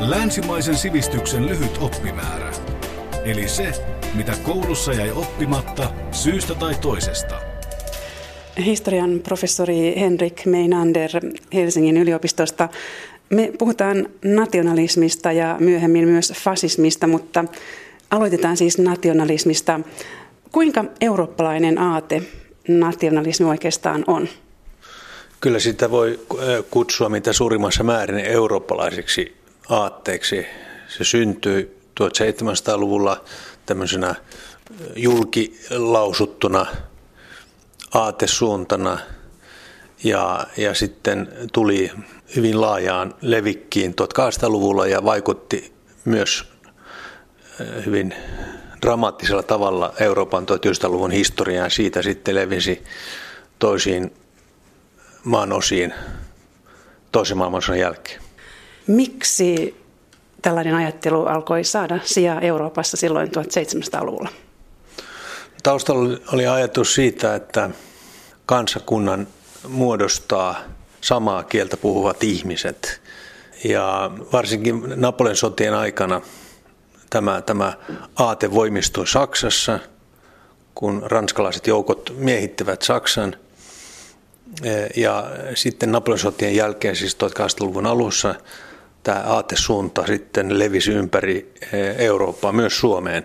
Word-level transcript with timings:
Länsimaisen 0.00 0.76
sivistyksen 0.76 1.46
lyhyt 1.46 1.78
oppimäärä. 1.80 2.52
Eli 3.24 3.48
se, 3.48 3.72
mitä 4.14 4.32
koulussa 4.42 4.92
jäi 4.92 5.10
oppimatta 5.10 5.90
syystä 6.12 6.54
tai 6.54 6.74
toisesta. 6.74 7.40
Historian 8.64 9.20
professori 9.20 9.94
Henrik 10.00 10.46
Meinander 10.46 11.10
Helsingin 11.54 11.96
yliopistosta. 11.96 12.68
Me 13.30 13.52
puhutaan 13.58 14.08
nationalismista 14.24 15.32
ja 15.32 15.56
myöhemmin 15.60 16.08
myös 16.08 16.32
fasismista, 16.44 17.06
mutta 17.06 17.44
aloitetaan 18.10 18.56
siis 18.56 18.78
nationalismista. 18.78 19.80
Kuinka 20.52 20.84
eurooppalainen 21.00 21.78
aate 21.78 22.22
nationalismi 22.68 23.46
oikeastaan 23.46 24.04
on? 24.06 24.28
Kyllä 25.40 25.58
sitä 25.58 25.90
voi 25.90 26.20
kutsua 26.70 27.08
mitä 27.08 27.32
suurimmassa 27.32 27.84
määrin 27.84 28.18
eurooppalaiseksi 28.18 29.37
aatteeksi. 29.68 30.46
Se 30.88 31.04
syntyi 31.04 31.78
1700-luvulla 32.00 33.24
tämmöisenä 33.66 34.14
julkilausuttuna 34.96 36.66
aatesuuntana 37.94 38.98
ja, 40.04 40.46
ja 40.56 40.74
sitten 40.74 41.28
tuli 41.52 41.90
hyvin 42.36 42.60
laajaan 42.60 43.14
levikkiin 43.20 43.94
1800-luvulla 44.02 44.86
ja 44.86 45.04
vaikutti 45.04 45.72
myös 46.04 46.44
hyvin 47.86 48.14
dramaattisella 48.82 49.42
tavalla 49.42 49.92
Euroopan 50.00 50.44
1900-luvun 50.44 51.10
historiaan. 51.10 51.70
Siitä 51.70 52.02
sitten 52.02 52.34
levisi 52.34 52.84
toisiin 53.58 54.14
maan 55.24 55.52
osiin 55.52 55.94
toisen 57.12 57.38
maailmansodan 57.38 57.80
jälkeen. 57.80 58.27
Miksi 58.88 59.76
tällainen 60.42 60.74
ajattelu 60.74 61.26
alkoi 61.26 61.64
saada 61.64 61.98
sijaa 62.04 62.40
Euroopassa 62.40 62.96
silloin 62.96 63.28
1700-luvulla? 63.28 64.28
Taustalla 65.62 66.18
oli 66.32 66.46
ajatus 66.46 66.94
siitä, 66.94 67.34
että 67.34 67.70
kansakunnan 68.46 69.28
muodostaa 69.68 70.60
samaa 71.00 71.42
kieltä 71.42 71.76
puhuvat 71.76 72.24
ihmiset. 72.24 73.00
Ja 73.64 74.10
varsinkin 74.32 74.82
Napoleon 74.96 75.36
sotien 75.36 75.74
aikana 75.74 76.20
tämä, 77.10 77.42
tämä 77.42 77.72
aate 78.16 78.50
voimistui 78.50 79.06
Saksassa, 79.06 79.78
kun 80.74 81.02
ranskalaiset 81.04 81.66
joukot 81.66 82.12
miehittivät 82.18 82.82
Saksan– 82.82 83.36
ja 84.96 85.30
sitten 85.54 85.92
Napoleon 85.92 86.18
sotien 86.18 86.56
jälkeen, 86.56 86.96
siis 86.96 87.16
1800-luvun 87.16 87.86
alussa, 87.86 88.34
tämä 89.08 89.22
aatesuunta 89.26 90.06
sitten 90.06 90.58
levisi 90.58 90.90
ympäri 90.92 91.52
Eurooppaa, 91.98 92.52
myös 92.52 92.78
Suomeen. 92.78 93.22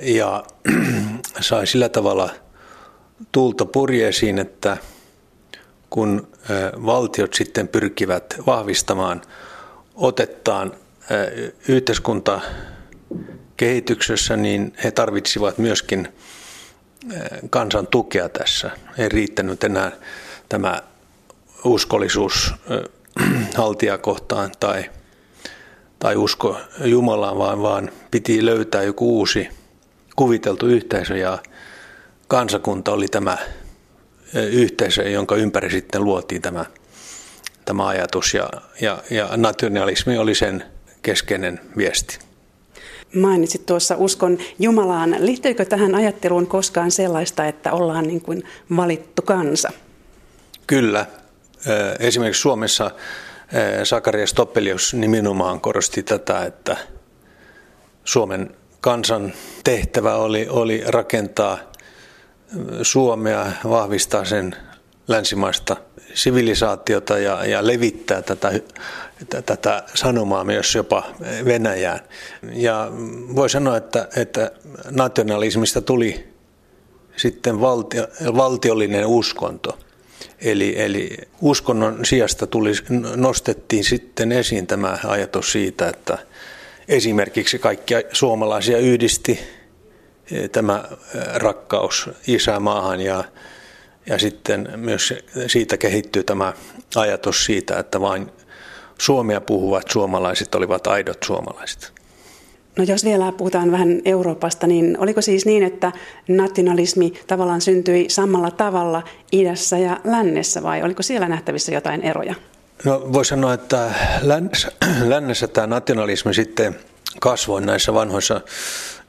Ja 0.00 0.44
sai 1.40 1.66
sillä 1.66 1.88
tavalla 1.88 2.30
tulta 3.32 3.64
purjeisiin, 3.64 4.38
että 4.38 4.76
kun 5.90 6.28
valtiot 6.86 7.34
sitten 7.34 7.68
pyrkivät 7.68 8.34
vahvistamaan 8.46 9.22
otettaan 9.94 10.72
yhteiskunta 11.68 12.40
kehityksessä, 13.56 14.36
niin 14.36 14.72
he 14.84 14.90
tarvitsivat 14.90 15.58
myöskin 15.58 16.08
kansan 17.50 17.86
tukea 17.86 18.28
tässä. 18.28 18.70
Ei 18.98 19.08
riittänyt 19.08 19.64
enää 19.64 19.92
tämä 20.48 20.82
uskollisuus 21.64 22.54
haltia 23.56 23.98
kohtaan 23.98 24.50
tai, 24.60 24.90
tai 25.98 26.16
usko 26.16 26.56
Jumalaan, 26.84 27.38
vaan, 27.38 27.62
vaan 27.62 27.90
piti 28.10 28.46
löytää 28.46 28.82
joku 28.82 29.18
uusi 29.18 29.48
kuviteltu 30.16 30.66
yhteisö 30.66 31.16
ja 31.16 31.38
kansakunta 32.28 32.92
oli 32.92 33.08
tämä 33.08 33.38
yhteisö, 34.34 35.08
jonka 35.08 35.36
ympäri 35.36 35.70
sitten 35.70 36.04
luotiin 36.04 36.42
tämä, 36.42 36.64
tämä 37.64 37.86
ajatus 37.86 38.34
ja, 38.34 38.50
ja, 38.80 39.02
ja 39.10 39.28
nationalismi 39.36 40.18
oli 40.18 40.34
sen 40.34 40.64
keskeinen 41.02 41.60
viesti. 41.76 42.18
Mainitsit 43.14 43.66
tuossa 43.66 43.96
uskon 43.98 44.38
Jumalaan. 44.58 45.16
Liittyykö 45.18 45.64
tähän 45.64 45.94
ajatteluun 45.94 46.46
koskaan 46.46 46.90
sellaista, 46.90 47.46
että 47.46 47.72
ollaan 47.72 48.06
niin 48.06 48.20
kuin 48.20 48.42
valittu 48.76 49.22
kansa? 49.22 49.68
Kyllä. 50.66 51.06
Esimerkiksi 51.98 52.42
Suomessa 52.42 52.90
Sakarias 53.84 54.34
Toppelius 54.34 54.94
nimenomaan 54.94 55.60
korosti 55.60 56.02
tätä, 56.02 56.44
että 56.44 56.76
Suomen 58.04 58.56
kansan 58.80 59.32
tehtävä 59.64 60.14
oli, 60.14 60.46
oli 60.50 60.82
rakentaa 60.86 61.58
Suomea, 62.82 63.52
vahvistaa 63.64 64.24
sen 64.24 64.56
länsimaista 65.08 65.76
sivilisaatiota 66.14 67.18
ja, 67.18 67.44
ja 67.44 67.66
levittää 67.66 68.22
tätä, 68.22 68.52
tätä 69.46 69.82
sanomaa 69.94 70.44
myös 70.44 70.74
jopa 70.74 71.02
Venäjään. 71.44 72.00
Ja 72.52 72.88
voi 73.36 73.50
sanoa, 73.50 73.76
että, 73.76 74.08
että 74.16 74.50
nationalismista 74.90 75.80
tuli 75.80 76.28
sitten 77.16 77.60
valtio, 77.60 78.06
valtiollinen 78.36 79.06
uskonto– 79.06 79.78
Eli, 80.40 80.74
eli 80.82 81.16
uskonnon 81.40 82.04
sijasta 82.04 82.46
tuli, 82.46 82.72
nostettiin 83.16 83.84
sitten 83.84 84.32
esiin 84.32 84.66
tämä 84.66 84.98
ajatus 85.04 85.52
siitä, 85.52 85.88
että 85.88 86.18
esimerkiksi 86.88 87.58
kaikkia 87.58 88.02
suomalaisia 88.12 88.78
yhdisti 88.78 89.40
eh, 90.32 90.50
tämä 90.50 90.84
eh, 90.90 91.22
rakkaus 91.34 92.10
isämaahan 92.26 93.00
ja, 93.00 93.24
ja 94.06 94.18
sitten 94.18 94.68
myös 94.76 95.14
siitä 95.46 95.76
kehittyy 95.76 96.24
tämä 96.24 96.52
ajatus 96.96 97.44
siitä, 97.44 97.78
että 97.78 98.00
vain 98.00 98.30
suomea 98.98 99.40
puhuvat 99.40 99.90
suomalaiset 99.90 100.54
olivat 100.54 100.86
aidot 100.86 101.22
suomalaiset. 101.22 101.97
No 102.78 102.84
jos 102.84 103.04
vielä 103.04 103.32
puhutaan 103.32 103.72
vähän 103.72 104.00
Euroopasta, 104.04 104.66
niin 104.66 104.96
oliko 104.98 105.22
siis 105.22 105.46
niin, 105.46 105.62
että 105.62 105.92
nationalismi 106.28 107.12
tavallaan 107.26 107.60
syntyi 107.60 108.04
samalla 108.08 108.50
tavalla 108.50 109.02
idässä 109.32 109.78
ja 109.78 110.00
lännessä 110.04 110.62
vai 110.62 110.82
oliko 110.82 111.02
siellä 111.02 111.28
nähtävissä 111.28 111.72
jotain 111.72 112.02
eroja? 112.02 112.34
No 112.84 113.12
voi 113.12 113.24
sanoa, 113.24 113.54
että 113.54 113.90
lännessä, 114.22 114.72
lännessä 115.14 115.48
tämä 115.48 115.66
nationalismi 115.66 116.34
sitten 116.34 116.76
kasvoi 117.20 117.60
näissä 117.60 117.94
vanhoissa 117.94 118.40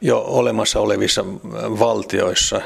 jo 0.01 0.23
olemassa 0.27 0.79
olevissa 0.79 1.25
valtioissa, 1.79 2.61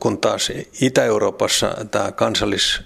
kun 0.00 0.18
taas 0.18 0.52
Itä-Euroopassa 0.80 1.76
tämä 1.90 2.12
kansallis 2.12 2.80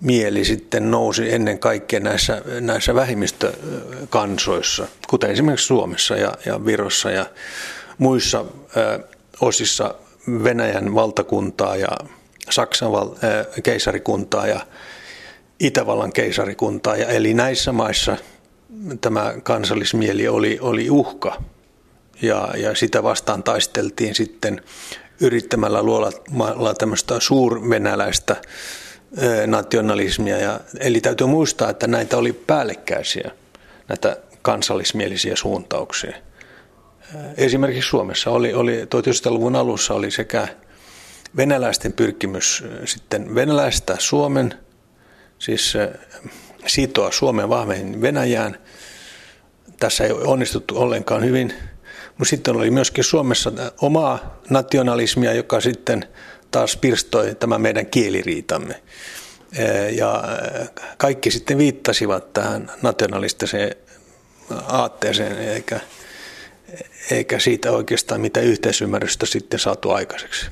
mieli 0.00 0.44
sitten 0.44 0.90
nousi 0.90 1.34
ennen 1.34 1.58
kaikkea 1.58 2.00
näissä, 2.00 2.42
näissä 2.60 2.94
vähemmistökansoissa, 2.94 4.86
kuten 5.08 5.30
esimerkiksi 5.30 5.66
Suomessa 5.66 6.16
ja, 6.16 6.32
ja 6.46 6.66
Virossa 6.66 7.10
ja 7.10 7.26
muissa 7.98 8.44
ö, 8.76 9.00
osissa 9.40 9.94
Venäjän 10.44 10.94
valtakuntaa 10.94 11.76
ja 11.76 11.88
Saksan 12.50 12.92
val, 12.92 13.08
ö, 13.08 13.60
keisarikuntaa 13.62 14.46
ja 14.46 14.60
Itävallan 15.60 16.12
keisarikuntaa. 16.12 16.96
Ja 16.96 17.06
eli 17.06 17.34
näissä 17.34 17.72
maissa 17.72 18.16
tämä 19.00 19.34
kansallismieli 19.42 20.28
oli, 20.28 20.58
oli 20.60 20.90
uhka 20.90 21.42
ja, 22.22 22.48
ja 22.56 22.74
sitä 22.74 23.02
vastaan 23.02 23.42
taisteltiin 23.42 24.14
sitten 24.14 24.62
yrittämällä 25.20 25.82
luoda 25.82 26.10
tämmöistä 26.78 27.20
suurvenäläistä 27.20 28.36
nationalismia. 29.46 30.38
Ja, 30.38 30.60
eli 30.80 31.00
täytyy 31.00 31.26
muistaa, 31.26 31.70
että 31.70 31.86
näitä 31.86 32.16
oli 32.16 32.32
päällekkäisiä, 32.32 33.30
näitä 33.88 34.16
kansallismielisiä 34.42 35.36
suuntauksia. 35.36 36.16
Esimerkiksi 37.36 37.88
Suomessa 37.88 38.30
oli, 38.30 38.54
oli 38.54 38.84
1900-luvun 38.84 39.56
alussa 39.56 39.94
oli 39.94 40.10
sekä 40.10 40.48
venäläisten 41.36 41.92
pyrkimys 41.92 42.64
sitten 42.84 43.34
venäläistä 43.34 43.96
Suomen, 43.98 44.54
siis 45.38 45.74
sitoa 46.66 47.12
Suomen 47.12 47.48
vahvemmin 47.48 48.00
Venäjään. 48.00 48.58
Tässä 49.80 50.04
ei 50.04 50.12
onnistuttu 50.12 50.78
ollenkaan 50.78 51.24
hyvin, 51.24 51.54
mutta 52.08 52.30
sitten 52.30 52.56
oli 52.56 52.70
myöskin 52.70 53.04
Suomessa 53.04 53.52
omaa 53.80 54.40
nationalismia, 54.50 55.32
joka 55.32 55.60
sitten 55.60 56.04
taas 56.56 56.76
pirstoi 56.76 57.34
tämä 57.34 57.58
meidän 57.58 57.86
kieliriitamme. 57.86 58.82
Ja 59.90 60.24
kaikki 60.96 61.30
sitten 61.30 61.58
viittasivat 61.58 62.32
tähän 62.32 62.70
nationalistiseen 62.82 63.76
aatteeseen, 64.68 65.38
eikä, 65.38 65.80
eikä 67.10 67.38
siitä 67.38 67.72
oikeastaan 67.72 68.20
mitä 68.20 68.40
yhteisymmärrystä 68.40 69.26
sitten 69.26 69.60
saatu 69.60 69.90
aikaiseksi. 69.90 70.46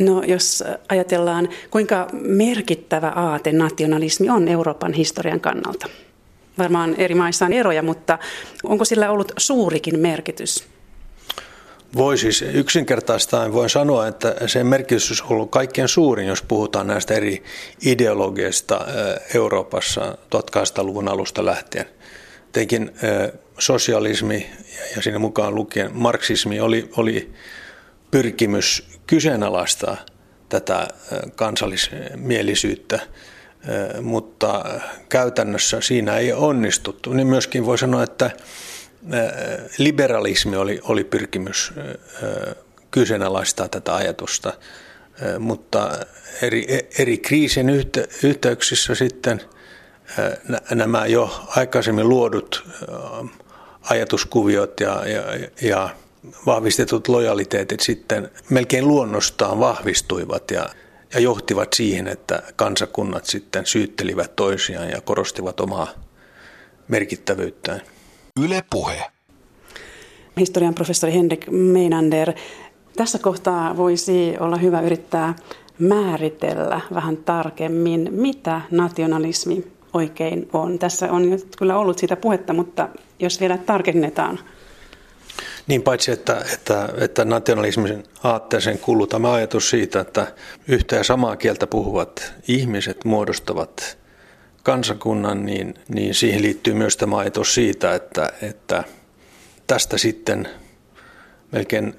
No 0.00 0.22
jos 0.26 0.64
ajatellaan, 0.88 1.48
kuinka 1.70 2.06
merkittävä 2.12 3.08
aate 3.08 3.52
nationalismi 3.52 4.30
on 4.30 4.48
Euroopan 4.48 4.92
historian 4.92 5.40
kannalta? 5.40 5.88
Varmaan 6.58 6.94
eri 6.94 7.14
maissa 7.14 7.44
on 7.44 7.52
eroja, 7.52 7.82
mutta 7.82 8.18
onko 8.62 8.84
sillä 8.84 9.10
ollut 9.10 9.32
suurikin 9.36 9.98
merkitys? 9.98 10.77
Voi 11.96 12.18
siis 12.18 12.42
yksinkertaistaan 12.42 13.52
voin 13.52 13.70
sanoa, 13.70 14.06
että 14.06 14.34
sen 14.46 14.66
merkitys 14.66 15.22
on 15.22 15.28
ollut 15.30 15.50
kaikkein 15.50 15.88
suurin, 15.88 16.26
jos 16.26 16.42
puhutaan 16.42 16.86
näistä 16.86 17.14
eri 17.14 17.42
ideologiasta 17.82 18.86
Euroopassa 19.34 20.18
1800-luvun 20.36 21.08
alusta 21.08 21.44
lähtien. 21.44 21.84
Tekin 22.52 22.90
sosialismi 23.58 24.50
ja 24.96 25.02
siinä 25.02 25.18
mukaan 25.18 25.54
lukien 25.54 25.90
marksismi 25.94 26.60
oli, 26.60 26.90
oli 26.96 27.32
pyrkimys 28.10 28.88
kyseenalaistaa 29.06 29.96
tätä 30.48 30.88
kansallismielisyyttä, 31.36 33.00
mutta 34.02 34.64
käytännössä 35.08 35.80
siinä 35.80 36.16
ei 36.16 36.32
onnistuttu. 36.32 37.12
Niin 37.12 37.26
myöskin 37.26 37.66
voi 37.66 37.78
sanoa, 37.78 38.02
että 38.02 38.30
liberalismi 39.78 40.56
oli, 40.56 40.80
oli 40.82 41.04
pyrkimys 41.04 41.72
kyseenalaistaa 42.90 43.68
tätä 43.68 43.94
ajatusta, 43.94 44.52
mutta 45.38 45.90
eri, 46.42 46.88
eri 46.98 47.18
kriisin 47.18 47.70
yhteyksissä 48.22 48.94
sitten 48.94 49.40
nämä 50.70 51.06
jo 51.06 51.44
aikaisemmin 51.48 52.08
luodut 52.08 52.68
ajatuskuviot 53.90 54.80
ja, 54.80 55.08
ja, 55.08 55.22
ja 55.62 55.90
vahvistetut 56.46 57.08
lojaliteetit 57.08 57.80
sitten 57.80 58.30
melkein 58.50 58.88
luonnostaan 58.88 59.60
vahvistuivat 59.60 60.50
ja, 60.50 60.68
ja 61.14 61.20
johtivat 61.20 61.72
siihen, 61.72 62.08
että 62.08 62.42
kansakunnat 62.56 63.26
sitten 63.26 63.66
syyttelivät 63.66 64.36
toisiaan 64.36 64.90
ja 64.90 65.00
korostivat 65.00 65.60
omaa 65.60 65.88
merkittävyyttään. 66.88 67.82
Yle 68.44 68.64
Puhe. 68.70 69.02
Historian 70.36 70.74
professori 70.74 71.12
Henrik 71.12 71.46
Meinander, 71.50 72.32
tässä 72.96 73.18
kohtaa 73.18 73.76
voisi 73.76 74.34
olla 74.40 74.56
hyvä 74.56 74.80
yrittää 74.80 75.34
määritellä 75.78 76.80
vähän 76.94 77.16
tarkemmin, 77.16 78.08
mitä 78.10 78.60
nationalismi 78.70 79.66
oikein 79.92 80.48
on. 80.52 80.78
Tässä 80.78 81.12
on 81.12 81.30
nyt 81.30 81.56
kyllä 81.56 81.78
ollut 81.78 81.98
siitä 81.98 82.16
puhetta, 82.16 82.52
mutta 82.52 82.88
jos 83.18 83.40
vielä 83.40 83.58
tarkennetaan. 83.58 84.38
Niin 85.66 85.82
paitsi, 85.82 86.10
että, 86.10 86.44
että, 86.54 86.88
että 87.00 87.24
nationalismin 87.24 88.04
aatteeseen 88.22 88.78
kuuluu 88.78 89.06
tämä 89.06 89.32
ajatus 89.32 89.70
siitä, 89.70 90.00
että 90.00 90.26
yhtä 90.68 90.96
ja 90.96 91.04
samaa 91.04 91.36
kieltä 91.36 91.66
puhuvat 91.66 92.32
ihmiset 92.48 93.04
muodostavat 93.04 93.98
kansakunnan, 94.68 95.46
niin, 95.46 95.74
niin 95.88 96.14
siihen 96.14 96.42
liittyy 96.42 96.74
myös 96.74 96.96
tämä 96.96 97.18
ajatus 97.18 97.54
siitä, 97.54 97.94
että, 97.94 98.32
että 98.42 98.84
tästä 99.66 99.98
sitten 99.98 100.48
melkein 101.52 101.94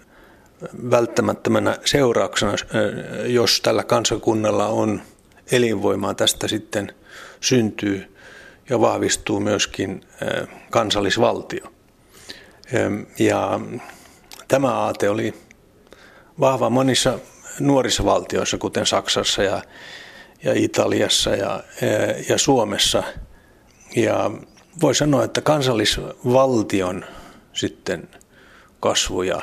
välttämättömänä 0.92 1.78
seurauksena, 1.86 2.54
jos 3.26 3.62
tällä 3.62 3.84
kansakunnalla 3.84 4.68
on 4.68 5.02
elinvoimaa, 5.52 6.14
tästä 6.14 6.48
sitten 6.48 6.94
syntyy 7.40 8.16
ja 8.70 8.82
vahvistuu 8.82 9.40
myöskin 9.40 10.06
kansallisvaltio. 10.70 11.74
Ja 13.20 13.60
tämä 14.48 14.74
aate 14.74 15.10
oli 15.10 15.34
vahva 16.40 16.70
monissa 16.70 17.20
nuorissa 17.60 18.06
valtioissa, 18.06 18.58
kuten 18.58 18.86
Saksassa 18.86 19.44
ja 19.44 19.62
ja 20.44 20.54
Italiassa 20.56 21.30
ja, 21.30 21.64
ja 22.30 22.38
Suomessa. 22.38 23.04
Ja 23.96 24.32
voi 24.82 24.96
sanoa, 24.96 25.24
että 25.24 25.42
kansallisvaltion 25.42 27.06
sitten 27.54 28.10
kasvu 28.80 29.22
ja, 29.22 29.42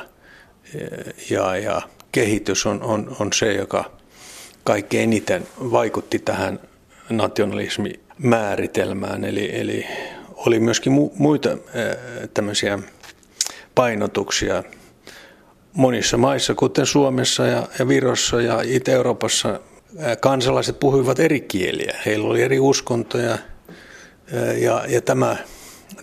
ja, 1.29 1.57
ja 1.57 1.81
kehitys 2.11 2.65
on, 2.65 2.83
on, 2.83 3.15
on 3.19 3.33
se, 3.33 3.53
joka 3.53 3.91
kaikkein 4.63 5.03
eniten 5.03 5.47
vaikutti 5.59 6.19
tähän 6.19 6.59
nationalismimääritelmään. 7.09 9.23
Eli, 9.23 9.59
eli 9.59 9.87
oli 10.35 10.59
myöskin 10.59 10.91
mu, 10.91 11.11
muita 11.17 11.49
tämmöisiä 12.33 12.79
painotuksia 13.75 14.63
monissa 15.73 16.17
maissa, 16.17 16.55
kuten 16.55 16.85
Suomessa 16.85 17.47
ja, 17.47 17.67
ja 17.79 17.87
Virossa 17.87 18.41
ja 18.41 18.61
Itä-Euroopassa 18.61 19.59
kansalaiset 20.19 20.79
puhuivat 20.79 21.19
eri 21.19 21.41
kieliä. 21.41 21.99
Heillä 22.05 22.27
oli 22.27 22.41
eri 22.41 22.59
uskontoja 22.59 23.37
ja, 24.57 24.85
ja 24.87 25.01
tämä 25.01 25.35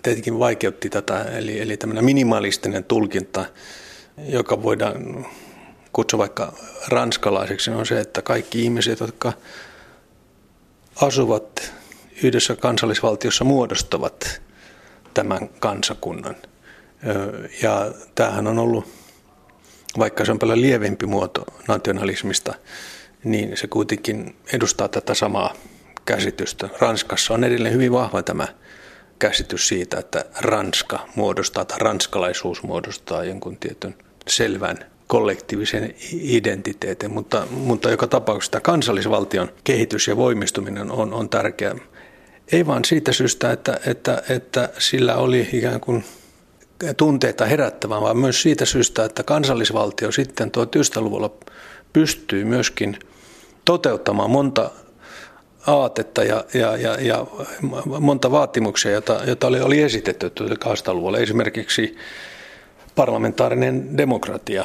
tietenkin 0.02 0.38
vaikeutti 0.38 0.90
tätä, 0.90 1.22
eli, 1.24 1.60
eli 1.60 1.76
tämmöinen 1.76 2.04
minimalistinen 2.04 2.84
tulkinta, 2.84 3.44
joka 4.28 4.62
voidaan 4.62 5.26
kutsua 5.92 6.18
vaikka 6.18 6.52
ranskalaiseksi, 6.88 7.70
on 7.70 7.86
se, 7.86 8.00
että 8.00 8.22
kaikki 8.22 8.62
ihmiset, 8.62 9.00
jotka 9.00 9.32
asuvat 11.02 11.72
yhdessä 12.22 12.56
kansallisvaltiossa, 12.56 13.44
muodostavat 13.44 14.42
tämän 15.14 15.48
kansakunnan. 15.48 16.36
Ja 17.62 17.92
tämähän 18.14 18.46
on 18.46 18.58
ollut, 18.58 18.84
vaikka 19.98 20.24
se 20.24 20.32
on 20.32 20.38
paljon 20.38 20.60
lievempi 20.60 21.06
muoto 21.06 21.44
nationalismista, 21.68 22.54
niin 23.24 23.56
se 23.56 23.66
kuitenkin 23.66 24.36
edustaa 24.52 24.88
tätä 24.88 25.14
samaa 25.14 25.54
käsitystä. 26.04 26.68
Ranskassa 26.80 27.34
on 27.34 27.44
edelleen 27.44 27.74
hyvin 27.74 27.92
vahva 27.92 28.22
tämä 28.22 28.48
käsitys 29.18 29.68
siitä, 29.68 29.98
että 29.98 30.24
Ranska 30.40 31.08
muodostaa 31.14 31.64
tai 31.64 31.78
ranskalaisuus 31.78 32.62
muodostaa 32.62 33.24
jonkun 33.24 33.56
tietyn 33.56 33.94
selvän 34.28 34.78
kollektiivisen 35.06 35.94
identiteetin, 36.12 37.10
mutta, 37.10 37.46
mutta 37.50 37.90
joka 37.90 38.06
tapauksessa 38.06 38.60
kansallisvaltion 38.60 39.48
kehitys 39.64 40.08
ja 40.08 40.16
voimistuminen 40.16 40.90
on, 40.90 41.14
on 41.14 41.28
tärkeää. 41.28 41.74
Ei 42.52 42.66
vain 42.66 42.84
siitä 42.84 43.12
syystä, 43.12 43.52
että, 43.52 43.80
että, 43.86 44.22
että 44.28 44.68
sillä 44.78 45.16
oli 45.16 45.48
ikään 45.52 45.80
kuin 45.80 46.04
tunteita 46.96 47.46
herättävää, 47.46 48.00
vaan 48.00 48.16
myös 48.16 48.42
siitä 48.42 48.64
syystä, 48.64 49.04
että 49.04 49.22
kansallisvaltio 49.22 50.12
sitten 50.12 50.50
1900-luvulla 50.56 51.30
pystyy 51.92 52.44
myöskin– 52.44 52.98
toteuttamaan 53.64 54.30
monta 54.30 54.70
aatetta 55.66 56.24
ja, 56.24 56.44
ja, 56.54 56.76
ja, 56.76 57.00
ja 57.00 57.26
monta 58.00 58.30
vaatimuksia, 58.30 58.92
joita, 58.92 59.20
joita 59.26 59.46
oli, 59.46 59.60
oli 59.60 59.82
esitetty 59.82 60.32
1800-luvulla. 60.40 61.18
Esimerkiksi 61.18 61.96
parlamentaarinen 62.94 63.98
demokratia 63.98 64.64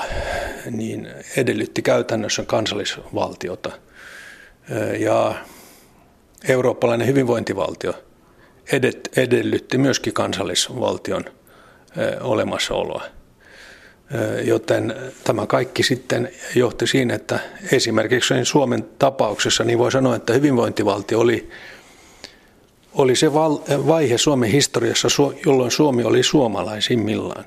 niin 0.71 1.09
edellytti 1.37 1.81
käytännössä 1.81 2.43
kansallisvaltiota 2.43 3.71
ja 4.99 5.35
eurooppalainen 6.49 7.07
hyvinvointivaltio 7.07 7.93
edellytti 9.17 9.77
myöskin 9.77 10.13
kansallisvaltion 10.13 11.25
olemassaoloa. 12.21 13.03
Joten 14.43 14.95
tämä 15.23 15.47
kaikki 15.47 15.83
sitten 15.83 16.31
johti 16.55 16.87
siihen, 16.87 17.11
että 17.11 17.39
esimerkiksi 17.71 18.33
Suomen 18.43 18.85
tapauksessa 18.99 19.63
niin 19.63 19.79
voi 19.79 19.91
sanoa, 19.91 20.15
että 20.15 20.33
hyvinvointivaltio 20.33 21.19
oli, 21.19 21.49
oli 22.93 23.15
se 23.15 23.33
vaihe 23.87 24.17
Suomen 24.17 24.51
historiassa, 24.51 25.07
jolloin 25.45 25.71
Suomi 25.71 26.03
oli 26.03 26.23
suomalaisimmillaan. 26.23 27.45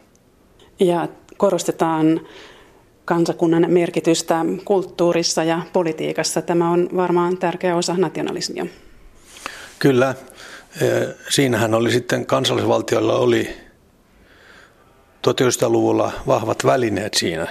Ja 0.81 1.09
korostetaan 1.37 2.21
kansakunnan 3.05 3.67
merkitystä 3.69 4.45
kulttuurissa 4.65 5.45
ja 5.45 5.63
politiikassa. 5.73 6.43
Tämä 6.43 6.71
on 6.71 6.89
varmaan 6.97 7.39
tärkeä 7.39 7.77
osa 7.77 7.95
nationalismia. 7.95 8.67
Kyllä. 9.79 10.15
Siinähän 11.29 11.75
oli 11.75 11.91
sitten 11.91 12.27
kansallisvaltioilla 12.27 13.17
oli 13.17 13.49
1900-luvulla 15.27 16.13
vahvat 16.27 16.65
välineet 16.65 17.15
siinä. 17.15 17.47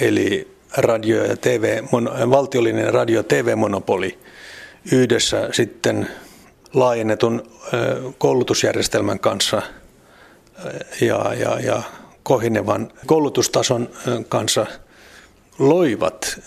Eli 0.00 0.56
radio- 0.76 1.24
ja 1.24 1.36
TV, 1.36 1.82
valtiollinen 2.30 2.94
radio- 2.94 3.22
TV-monopoli 3.22 4.18
yhdessä 4.92 5.48
sitten 5.52 6.08
laajennetun 6.74 7.50
koulutusjärjestelmän 8.18 9.18
kanssa 9.18 9.62
ja, 11.00 11.34
ja, 11.34 11.60
ja 11.60 11.82
kohinevan 12.22 12.92
koulutustason 13.06 13.88
kanssa 14.28 14.66
loivat 15.58 16.40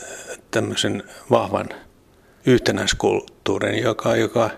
tämmöisen 0.51 1.03
vahvan 1.32 1.70
yhtenäiskulttuurin, 2.46 3.84
joka, 3.84 4.15
joka 4.15 4.50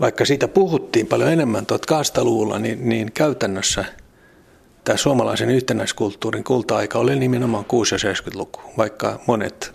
vaikka 0.00 0.24
siitä 0.24 0.48
puhuttiin 0.48 1.06
paljon 1.06 1.32
enemmän 1.32 1.66
1800-luvulla, 1.72 2.58
niin, 2.58 2.88
niin 2.88 3.12
käytännössä– 3.12 3.84
tämä 4.84 4.96
suomalaisen 4.96 5.50
yhtenäiskulttuurin 5.50 6.44
kulta-aika 6.44 6.98
oli 6.98 7.16
nimenomaan 7.16 7.64
6- 7.64 7.68
ja 8.06 8.12
70-luku, 8.12 8.60
vaikka 8.78 9.20
monet 9.26 9.74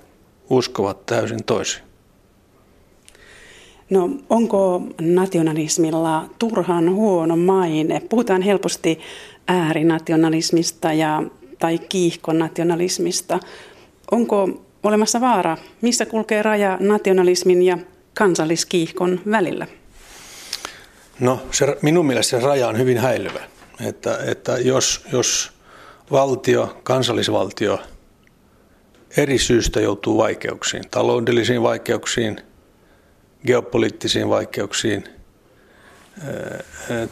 uskovat 0.49 1.05
täysin 1.05 1.43
toisin. 1.43 1.83
No 3.89 4.09
onko 4.29 4.81
nationalismilla 5.01 6.29
turhan 6.39 6.93
huono 6.93 7.35
maine? 7.35 7.99
Puhutaan 8.09 8.41
helposti 8.41 8.99
äärinationalismista 9.47 10.93
ja, 10.93 11.23
tai 11.59 11.77
kiihkonationalismista. 11.77 13.39
Onko 14.11 14.49
olemassa 14.83 15.21
vaara, 15.21 15.57
missä 15.81 16.05
kulkee 16.05 16.43
raja 16.43 16.77
nationalismin 16.79 17.61
ja 17.61 17.77
kansalliskiihkon 18.13 19.19
välillä? 19.31 19.67
No 21.19 21.39
se, 21.51 21.77
minun 21.81 22.05
mielestä 22.05 22.39
se 22.39 22.45
raja 22.45 22.67
on 22.67 22.77
hyvin 22.77 22.97
häilyvä. 22.97 23.39
Että, 23.87 24.19
että 24.25 24.57
jos, 24.57 25.05
jos 25.11 25.51
valtio, 26.11 26.79
kansallisvaltio 26.83 27.79
eri 29.17 29.37
syystä 29.37 29.79
joutuu 29.79 30.17
vaikeuksiin, 30.17 30.83
taloudellisiin 30.91 31.61
vaikeuksiin, 31.61 32.41
geopoliittisiin 33.45 34.29
vaikeuksiin 34.29 35.03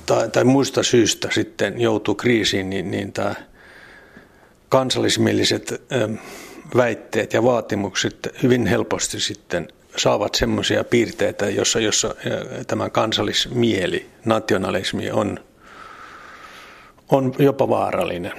tai, 0.06 0.30
tai 0.30 0.44
muista 0.44 0.84
syistä 0.84 1.28
sitten 1.32 1.82
joutuu 1.82 2.16
kriisiin, 2.16 2.70
niin, 2.70 2.92
niin 2.92 3.14
tämä 3.14 3.36
kansallismieliset 4.70 5.82
väitteet 6.76 7.34
ja 7.34 7.44
vaatimukset 7.44 8.30
hyvin 8.44 8.68
helposti 8.68 9.20
sitten 9.20 9.68
saavat 9.98 10.36
semmoisia 10.36 10.84
piirteitä, 10.84 11.50
jossa, 11.50 11.80
jossa 11.80 12.16
tämä 12.68 12.90
kansallismieli, 12.90 14.10
nationalismi 14.26 15.12
on, 15.12 15.40
on 17.12 17.34
jopa 17.40 17.70
vaarallinen. 17.70 18.32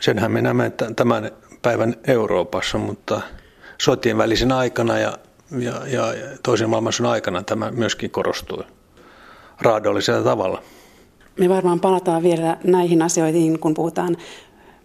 Senhän 0.00 0.32
me 0.32 0.42
näemme 0.42 0.72
tämän 0.96 1.30
päivän 1.62 1.96
Euroopassa, 2.06 2.78
mutta 2.78 3.20
sotien 3.78 4.18
välisen 4.18 4.52
aikana 4.52 4.98
ja, 4.98 5.18
ja, 5.58 5.86
ja 5.86 6.14
toisen 6.42 6.70
maailmansodan 6.70 7.12
aikana 7.12 7.42
tämä 7.42 7.70
myöskin 7.70 8.10
korostui 8.10 8.64
raadollisella 9.60 10.22
tavalla. 10.24 10.62
Me 11.38 11.48
varmaan 11.48 11.80
palataan 11.80 12.22
vielä 12.22 12.56
näihin 12.64 13.02
asioihin, 13.02 13.58
kun 13.58 13.74
puhutaan 13.74 14.16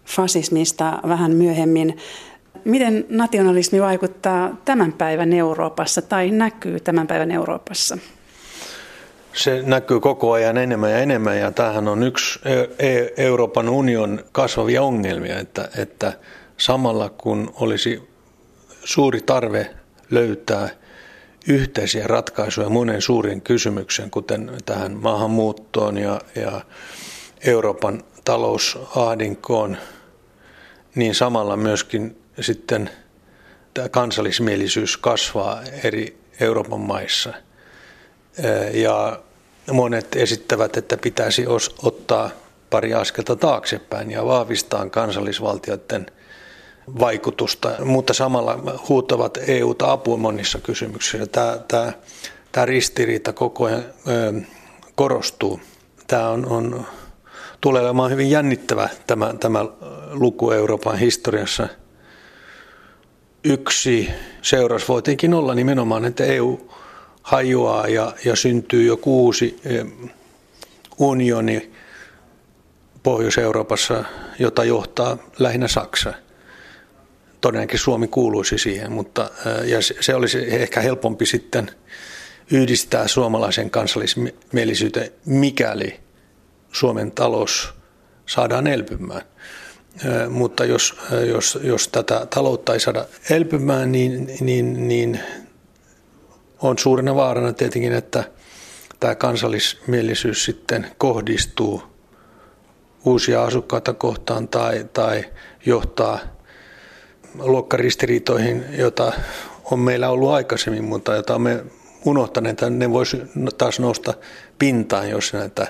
fasismista 0.06 1.00
vähän 1.08 1.32
myöhemmin. 1.32 1.98
Miten 2.66 3.06
nationalismi 3.10 3.82
vaikuttaa 3.82 4.58
tämän 4.66 4.94
päivän 4.94 5.34
Euroopassa 5.34 6.02
tai 6.02 6.32
näkyy 6.32 6.80
tämän 6.80 7.08
päivän 7.08 7.32
Euroopassa? 7.32 7.98
Se 9.36 9.62
näkyy 9.66 10.00
koko 10.00 10.32
ajan 10.32 10.58
enemmän 10.58 10.92
ja 10.92 10.98
enemmän 10.98 11.40
ja 11.40 11.52
tämähän 11.52 11.88
on 11.88 12.04
yksi 12.04 12.40
e- 12.46 12.88
e- 12.88 13.14
Euroopan 13.18 13.70
union 13.70 14.24
kasvavia 14.32 14.82
ongelmia, 14.84 15.40
että, 15.40 15.70
että 15.78 16.14
samalla 16.58 17.10
kun 17.10 17.54
olisi 17.56 18.10
suuri 18.84 19.22
tarve 19.22 19.76
löytää 20.12 20.70
yhteisiä 21.48 22.08
ratkaisuja 22.08 22.70
monen 22.70 23.02
suurin 23.02 23.42
kysymyksen, 23.42 24.12
kuten 24.12 24.52
tähän 24.66 24.94
maahanmuuttoon 24.94 25.98
ja, 25.98 26.22
ja 26.36 26.62
Euroopan 27.46 28.04
talousahdinkoon, 28.26 29.78
niin 30.96 31.16
samalla 31.16 31.58
myöskin 31.58 32.18
sitten 32.42 32.90
tämä 33.74 33.90
kansallismielisyys 33.90 34.98
kasvaa 34.98 35.62
eri 35.84 36.18
Euroopan 36.40 36.80
maissa. 36.80 37.34
Ja 38.74 39.20
monet 39.72 40.16
esittävät, 40.16 40.78
että 40.78 40.98
pitäisi 40.98 41.46
ottaa 41.84 42.30
pari 42.70 42.94
askelta 42.94 43.36
taaksepäin 43.36 44.12
ja 44.12 44.26
vahvistaa 44.26 44.90
kansallisvaltioiden 44.90 46.06
vaikutusta, 47.00 47.72
mutta 47.86 48.14
samalla 48.14 48.80
huutavat 48.90 49.38
EUta 49.48 49.92
apua 49.92 50.18
monissa 50.18 50.60
kysymyksissä. 50.60 51.28
Tämä, 51.28 51.58
tämä, 51.68 51.94
tämä 52.52 52.66
ristiriita 52.66 53.34
koko 53.34 53.66
ajan 53.66 53.84
ö, 54.08 54.34
korostuu. 54.96 55.60
Tämä 56.08 56.30
on, 56.30 56.46
on, 56.46 56.86
tulee 57.62 57.82
olemaan 57.82 58.12
hyvin 58.12 58.30
jännittävä 58.30 58.90
tämä, 59.08 59.34
tämä 59.40 59.66
luku 60.12 60.52
Euroopan 60.52 60.98
historiassa. 60.98 61.68
Yksi 63.44 64.10
seuraus 64.42 64.90
voitiinkin 64.90 65.34
olla 65.34 65.56
nimenomaan, 65.56 66.06
että 66.06 66.24
EU 66.26 66.72
hajoaa 67.26 67.88
ja, 67.88 68.14
ja 68.26 68.36
syntyy 68.36 68.84
jo 68.86 68.98
kuusi 68.98 69.62
unioni 70.98 71.72
Pohjois-Euroopassa, 73.04 74.04
jota 74.40 74.64
johtaa 74.64 75.18
lähinnä 75.40 75.68
Saksa– 75.68 76.14
todennäköisesti 77.46 77.84
Suomi 77.84 78.08
kuuluisi 78.08 78.58
siihen, 78.58 78.92
mutta 78.92 79.30
ja 79.66 79.78
se 79.82 80.16
olisi 80.16 80.38
ehkä 80.56 80.82
helpompi 80.82 81.26
sitten 81.26 81.72
yhdistää 82.52 83.08
suomalaisen 83.08 83.70
kansallismielisyyteen, 83.70 85.12
mikäli 85.26 86.00
Suomen 86.72 87.12
talous 87.12 87.74
saadaan 88.26 88.68
elpymään. 88.68 89.22
Mutta 90.30 90.66
jos, 90.66 90.98
jos, 91.28 91.60
jos 91.64 91.88
tätä 91.88 92.28
taloutta 92.30 92.74
ei 92.74 92.80
saada 92.80 93.06
elpymään, 93.30 93.92
niin, 93.92 94.30
niin, 94.40 94.88
niin 94.88 95.20
on 96.68 96.78
suurena 96.78 97.16
vaarana 97.16 97.54
tietenkin, 97.54 97.94
että 97.94 98.24
tämä 99.00 99.16
kansallismielisyys 99.16 100.46
sitten 100.46 100.88
kohdistuu 100.98 101.84
uusia 103.06 103.44
asukkaita 103.44 103.94
kohtaan 103.94 104.48
tai, 104.48 104.86
tai 104.94 105.26
johtaa– 105.66 106.20
luokkaristiriitoihin, 107.40 108.66
joita 108.78 109.12
on 109.72 109.80
meillä 109.80 110.10
ollut 110.10 110.30
aikaisemmin, 110.30 110.84
mutta 110.84 111.16
jota 111.16 111.40
me 111.40 111.64
unohtaneet, 112.06 112.62
ne 112.70 112.92
voisi 112.92 113.22
taas 113.58 113.80
nousta 113.80 114.14
pintaan, 114.60 115.10
jos 115.10 115.34
näitä 115.34 115.68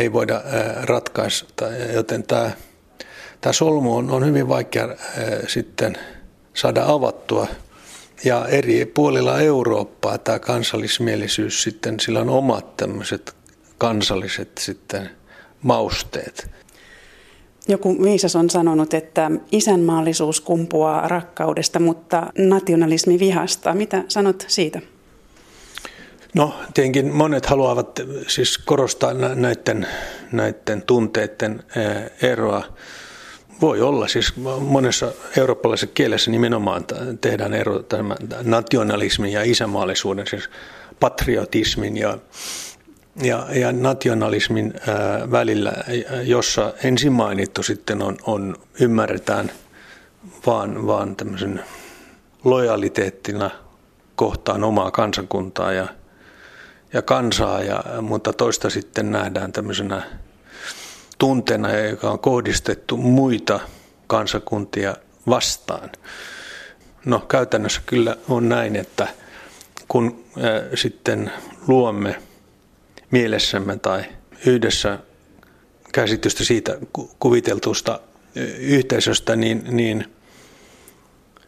ei 0.00 0.12
voida 0.12 0.42
ratkaista. 0.82 1.64
Joten 1.92 2.22
tämä, 2.22 2.50
tämä 3.40 3.52
solmu 3.52 3.96
on, 3.96 4.10
on 4.10 4.26
hyvin 4.26 4.48
vaikea 4.48 4.88
sitten 5.46 5.98
saada 6.54 6.84
avattua. 6.86 7.46
Ja 8.24 8.48
eri 8.48 8.86
puolilla 8.86 9.40
Eurooppaa 9.40 10.18
tämä 10.18 10.38
kansallismielisyys 10.38 11.62
sitten, 11.62 12.00
sillä 12.00 12.20
on 12.20 12.28
omat 12.28 12.76
tämmöiset 12.76 13.36
kansalliset 13.78 14.58
sitten 14.58 15.10
mausteet. 15.62 16.50
Joku 17.68 18.02
viisas 18.02 18.36
on 18.36 18.50
sanonut, 18.50 18.94
että 18.94 19.30
isänmaallisuus 19.52 20.40
kumpuaa 20.40 21.08
rakkaudesta, 21.08 21.78
mutta 21.78 22.32
nationalismi 22.38 23.18
vihasta. 23.18 23.74
Mitä 23.74 24.04
sanot 24.08 24.44
siitä? 24.48 24.80
No 26.34 26.54
tietenkin 26.74 27.12
monet 27.14 27.46
haluavat 27.46 28.00
siis 28.26 28.58
korostaa 28.58 29.14
näiden, 29.14 29.86
näiden 30.32 30.82
tunteiden 30.82 31.62
eroa. 32.22 32.64
Voi 33.60 33.80
olla, 33.80 34.08
siis 34.08 34.36
monessa 34.60 35.12
eurooppalaisessa 35.36 35.94
kielessä 35.94 36.30
nimenomaan 36.30 36.84
tehdään 37.20 37.54
ero 37.54 37.78
tämän 37.78 38.16
nationalismin 38.42 39.32
ja 39.32 39.42
isänmaallisuuden, 39.42 40.26
siis 40.26 40.50
patriotismin 41.00 41.96
ja 41.96 42.18
ja, 43.22 43.46
ja 43.54 43.72
nationalismin 43.72 44.74
välillä, 45.30 45.72
jossa 46.24 46.72
ensin 46.84 47.12
mainittu 47.12 47.62
sitten 47.62 48.02
on, 48.02 48.16
on 48.26 48.56
ymmärretään 48.80 49.50
vaan, 50.46 50.86
vaan 50.86 51.16
tämmöisen 51.16 51.64
lojaliteettina 52.44 53.50
kohtaan 54.16 54.64
omaa 54.64 54.90
kansakuntaa 54.90 55.72
ja, 55.72 55.88
ja 56.92 57.02
kansaa, 57.02 57.62
ja, 57.62 57.84
mutta 58.02 58.32
toista 58.32 58.70
sitten 58.70 59.12
nähdään 59.12 59.52
tämmöisenä 59.52 60.02
tunteena, 61.18 61.76
joka 61.76 62.10
on 62.10 62.18
kohdistettu 62.18 62.96
muita 62.96 63.60
kansakuntia 64.06 64.96
vastaan. 65.28 65.90
No 67.04 67.18
käytännössä 67.18 67.80
kyllä 67.86 68.16
on 68.28 68.48
näin, 68.48 68.76
että 68.76 69.08
kun 69.88 70.24
sitten 70.74 71.32
luomme– 71.66 72.16
mielessämme 73.10 73.76
tai 73.76 74.04
yhdessä 74.46 74.98
käsitystä 75.92 76.44
siitä 76.44 76.78
kuviteltusta 77.18 78.00
yhteisöstä, 78.58 79.36
niin, 79.36 79.64
niin 79.70 80.14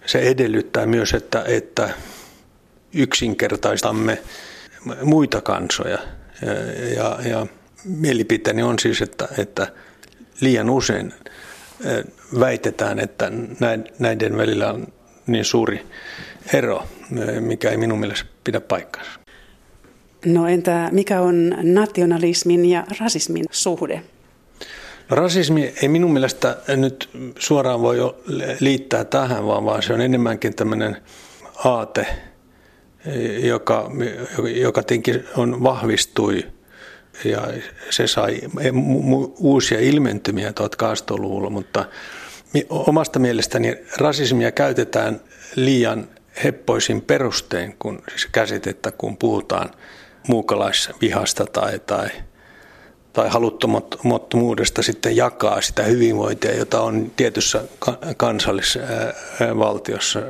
se 0.06 0.18
edellyttää 0.18 0.86
myös, 0.86 1.14
että, 1.14 1.44
että 1.46 1.90
yksinkertaistamme 2.94 4.22
muita 5.02 5.40
kansoja. 5.40 5.98
Ja, 6.42 6.52
ja, 6.94 7.18
ja 7.28 7.46
mielipiteeni 7.84 8.62
on 8.62 8.78
siis, 8.78 9.02
että, 9.02 9.28
että 9.38 9.72
liian 10.40 10.70
usein 10.70 11.14
väitetään, 12.40 12.98
että 12.98 13.32
näiden 13.98 14.36
välillä 14.36 14.72
on 14.72 14.86
niin 15.26 15.44
suuri 15.44 15.86
ero, 16.52 16.82
mikä 17.40 17.70
ei 17.70 17.76
minun 17.76 18.00
mielestä 18.00 18.28
pidä 18.44 18.60
paikkansa. 18.60 19.10
No 20.26 20.48
entä 20.48 20.88
mikä 20.92 21.20
on 21.20 21.56
nationalismin 21.62 22.64
ja 22.64 22.84
rasismin 23.00 23.44
suhde? 23.50 24.02
No, 25.10 25.16
rasismi 25.16 25.74
ei 25.82 25.88
minun 25.88 26.12
mielestä 26.12 26.56
nyt 26.76 27.10
suoraan 27.38 27.80
voi 27.80 27.98
liittää 28.60 29.04
tähän, 29.04 29.46
vaan, 29.46 29.64
vaan 29.64 29.82
se 29.82 29.92
on 29.92 30.00
enemmänkin 30.00 30.54
tämmöinen 30.54 30.96
aate, 31.64 32.06
joka, 33.42 33.90
joka 34.54 34.82
tietenkin 34.82 35.24
on, 35.36 35.62
vahvistui 35.62 36.46
ja 37.24 37.48
se 37.90 38.06
sai 38.06 38.40
uusia 39.38 39.80
ilmentymiä 39.80 40.50
1800-luvulla, 40.50 41.50
mutta 41.50 41.84
omasta 42.68 43.18
mielestäni 43.18 43.78
rasismia 43.96 44.52
käytetään 44.52 45.20
liian 45.54 46.08
heppoisin 46.44 47.02
perustein, 47.02 47.76
kun 47.78 48.02
siis 48.08 48.26
käsitettä, 48.26 48.92
kun 48.92 49.16
puhutaan 49.16 49.70
muukalaisvihasta 50.28 51.46
tai, 51.46 51.78
tai, 51.78 52.08
tai 53.12 53.28
haluttomuudesta 53.28 54.82
sitten 54.82 55.16
jakaa 55.16 55.60
sitä 55.60 55.82
hyvinvointia, 55.82 56.56
jota 56.56 56.80
on 56.80 57.12
tietyssä 57.16 57.64
kansallisvaltiossa. 58.16 60.22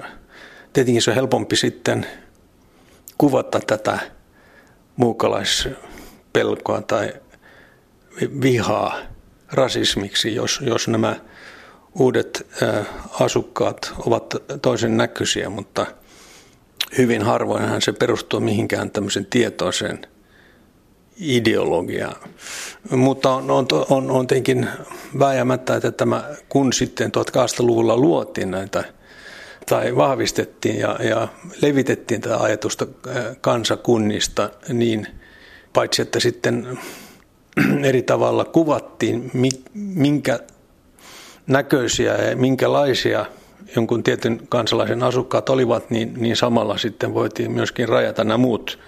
Tietenkin 0.73 1.03
se 1.03 1.11
on 1.11 1.15
helpompi 1.15 1.57
sitten 1.57 2.07
kuvata 3.19 3.61
tätä 3.61 3.99
muukalaispelkoa 6.35 6.83
tai 6.83 7.13
vihaa 8.43 8.99
rasismiksi, 9.53 10.35
jos, 10.35 10.61
jos 10.63 10.89
nämä 10.89 11.17
uudet 11.99 12.47
asukkaat 13.21 13.93
ovat 14.07 14.35
toisen 14.63 14.97
näköisiä, 14.97 15.51
mutta 15.51 15.87
hyvin 16.99 17.23
harvoinhan 17.23 17.83
se 17.83 17.93
perustuu 17.93 18.41
mihinkään 18.41 18.91
tämmöisen 18.91 19.27
tietoiseen 19.27 20.07
ideologiaan. 21.17 22.17
Mutta 22.91 23.35
on, 23.35 23.51
on, 23.51 23.67
on, 23.91 24.11
on 24.11 24.27
tietenkin 24.27 24.69
vääjäämättä, 25.19 25.77
että 25.77 25.93
tämä, 25.93 26.25
kun 26.49 26.73
sitten 26.73 27.13
1800-luvulla 27.17 27.97
luotiin 27.97 28.51
näitä 28.51 28.85
tai 29.69 29.97
vahvistettiin 29.97 30.79
ja, 30.79 30.99
ja 31.03 31.29
levitettiin 31.63 32.21
tätä 32.21 32.39
ajatusta 32.39 32.87
kansakunnista, 33.41 34.51
niin 34.69 35.20
paitsi 35.73 36.03
että 36.03 36.21
sitten 36.21 36.79
eri 37.89 38.03
tavalla 38.03 38.45
kuvattiin, 38.45 39.31
minkä 39.75 40.39
näköisiä 41.47 42.17
ja 42.17 42.37
minkälaisia 42.37 43.27
jonkun 43.77 44.03
tietyn 44.03 44.41
kansalaisen 44.49 45.03
asukkaat 45.03 45.49
olivat, 45.49 45.91
niin, 45.91 46.15
niin 46.17 46.37
samalla 46.37 46.79
sitten 46.79 47.15
voitiin 47.15 47.53
myöskin 47.53 47.89
rajata 47.89 48.25
nämä 48.25 48.39
muut 48.39 48.79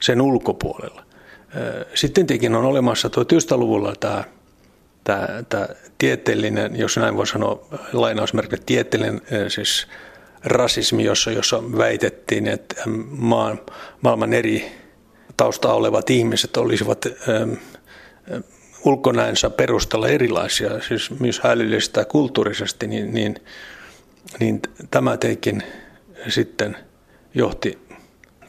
sen 0.00 0.20
ulkopuolella. 0.20 1.02
Sitten 1.94 2.26
tietenkin 2.26 2.54
on 2.54 2.64
olemassa 2.64 3.08
1900-luvulla 3.08 3.94
tämä, 4.00 4.24
tämä, 5.04 5.28
tämä 5.48 5.68
tieteellinen, 5.98 6.76
jos 6.76 6.96
näin 6.96 7.16
voi 7.16 7.26
sanoa, 7.26 7.66
lainausmerkki 7.92 8.56
tieteellinen 8.66 9.22
siis 9.48 9.86
rasismi, 10.44 11.04
jossa, 11.04 11.30
jossa 11.30 11.62
väitettiin, 11.78 12.48
että 12.48 12.82
maan, 13.10 13.60
maailman 14.00 14.32
eri 14.32 14.72
taustaa 15.36 15.74
olevat 15.74 16.10
ihmiset 16.10 16.56
olisivat 16.56 17.06
ulkonäönsä 18.84 19.50
perusteella 19.50 20.08
erilaisia, 20.08 20.80
siis 20.80 21.10
myös 21.20 21.40
älyllisesti 21.44 22.00
ja 22.00 22.04
kulttuurisesti, 22.04 22.86
niin, 22.86 23.14
niin, 23.14 23.36
niin 24.40 24.60
tämä 24.90 25.16
teikin 25.16 25.62
sitten 26.28 26.76
johti 27.34 27.78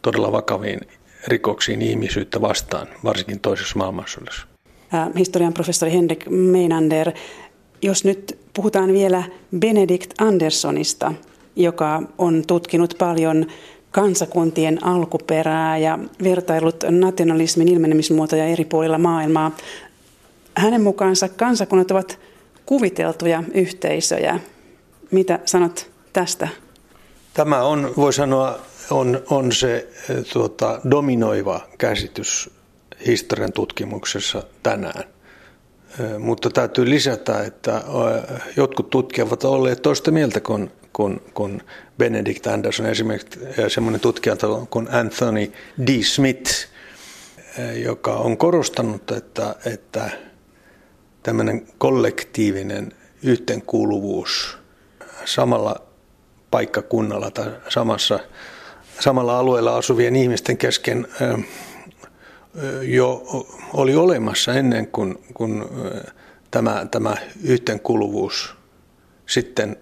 todella 0.02 0.32
vakaviin 0.32 0.80
rikoksiin 1.28 1.82
ihmisyyttä 1.82 2.42
vastaan, 2.42 2.88
varsinkin 3.04 3.40
toisessa 3.40 3.78
maailmansodassa. 3.78 4.48
Historian 5.18 5.54
professori 5.54 5.92
Henrik 5.92 6.26
Meinander, 6.30 7.12
jos 7.82 8.06
nyt 8.06 8.40
puhutaan 8.54 8.94
vielä 8.94 9.24
Benedikt 9.60 10.14
Anderssonista, 10.18 11.14
joka 11.56 12.02
on 12.18 12.44
tutkinut 12.48 12.94
paljon 12.98 13.46
kansakuntien 13.92 14.84
alkuperää 14.84 15.78
ja 15.78 16.00
vertailut 16.24 16.84
nationalismin 16.90 17.68
ilmenemismuotoja 17.68 18.46
eri 18.46 18.66
puolilla 18.66 18.98
maailmaa. 18.98 19.56
Hänen 20.56 20.82
mukaansa 20.82 21.30
kansakunnat 21.30 21.92
ovat 21.92 22.20
kuviteltuja 22.66 23.44
yhteisöjä. 23.54 24.40
Mitä 25.12 25.40
sanot 25.46 25.92
tästä? 26.14 26.48
Tämä 27.34 27.64
on, 27.64 27.94
voi 27.98 28.14
sanoa, 28.14 28.60
on, 28.92 29.22
on 29.30 29.52
se 29.52 29.88
tuota, 30.34 30.82
dominoiva 30.92 31.62
käsitys 31.78 32.50
historian 33.06 33.54
tutkimuksessa 33.54 34.44
tänään. 34.64 35.04
Mutta 36.20 36.50
täytyy 36.50 36.90
lisätä, 36.90 37.44
että 37.44 37.82
jotkut 38.56 38.90
tutkijat 38.90 39.28
ovat 39.28 39.44
olleet 39.44 39.82
toista 39.82 40.12
mieltä 40.12 40.40
kuin, 40.40 40.72
kuin, 40.98 41.22
kuin 41.34 41.62
Benedict 41.98 42.48
Anderson. 42.48 42.86
Esimerkiksi 42.86 43.40
semmoinen 43.68 44.02
tutkija 44.02 44.36
kuin 44.70 44.88
Anthony 44.92 45.52
D. 45.88 46.04
Smith, 46.04 46.52
joka 47.84 48.16
on 48.16 48.38
korostanut, 48.38 49.12
että, 49.12 49.56
että 49.66 50.10
tämmöinen 51.24 51.68
kollektiivinen 51.78 52.94
yhteenkuuluvuus 53.24 54.58
samalla 55.26 55.82
paikkakunnalla 56.52 57.32
tai 57.32 57.52
samassa, 57.70 58.20
samalla 59.00 59.40
alueella 59.40 59.78
asuvien 59.78 60.16
ihmisten 60.16 60.58
kesken 60.58 61.08
jo 62.82 63.24
oli 63.74 63.96
olemassa 63.96 64.54
ennen 64.54 64.88
kuin, 64.88 65.18
kuin 65.34 65.66
tämä, 66.52 66.88
tämä 66.92 67.16
yhteenkuuluvuus 67.44 68.58
sitten 69.28 69.78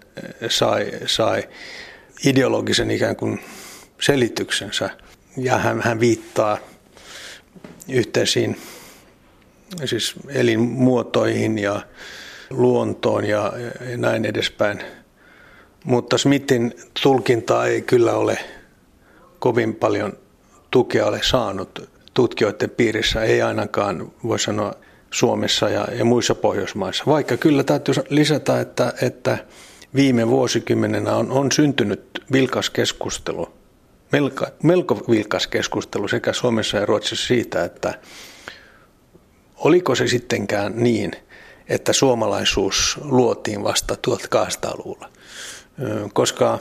sai, 0.48 0.92
sai 1.06 1.48
ideologisen 2.26 2.90
ikään 2.90 3.16
kuin 3.16 3.40
selityksensä. 4.00 4.90
Ja 5.36 5.58
hän, 5.58 5.80
hän 5.82 6.00
viittaa 6.00 6.58
yhteisiin 7.88 8.56
siis 9.84 10.14
elinmuotoihin 10.28 11.58
ja 11.58 11.82
luontoon 12.50 13.24
ja, 13.24 13.52
näin 13.96 14.24
edespäin. 14.24 14.82
Mutta 15.84 16.18
Smithin 16.18 16.74
tulkinta 17.02 17.66
ei 17.66 17.82
kyllä 17.82 18.12
ole 18.12 18.38
kovin 19.38 19.74
paljon 19.74 20.12
tukea 20.70 21.06
ole 21.06 21.20
saanut 21.22 21.90
tutkijoiden 22.14 22.70
piirissä, 22.70 23.22
ei 23.22 23.42
ainakaan 23.42 24.12
voi 24.24 24.38
sanoa 24.38 24.74
Suomessa 25.10 25.68
ja, 25.68 25.88
ja 25.98 26.04
muissa 26.04 26.34
Pohjoismaissa. 26.34 27.04
Vaikka 27.06 27.36
kyllä 27.36 27.64
täytyy 27.64 27.94
lisätä, 28.08 28.60
että, 28.60 28.92
että 29.02 29.38
viime 29.94 30.28
vuosikymmenenä 30.28 31.16
on, 31.16 31.30
on 31.30 31.52
syntynyt 31.52 32.02
vilkas 32.32 32.70
keskustelu, 32.70 33.48
melko, 34.12 34.46
melko 34.62 35.04
vilkas 35.10 35.46
keskustelu 35.46 36.08
sekä 36.08 36.32
Suomessa 36.32 36.76
ja 36.76 36.86
Ruotsissa 36.86 37.26
siitä, 37.26 37.64
että 37.64 37.94
Oliko 39.56 39.94
se 39.94 40.08
sittenkään 40.08 40.72
niin, 40.76 41.12
että 41.68 41.92
suomalaisuus 41.92 42.98
luotiin 43.02 43.64
vasta 43.64 43.96
1800-luvulla? 44.08 45.08
Koska 46.12 46.58